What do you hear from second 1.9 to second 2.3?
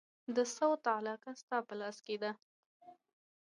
کې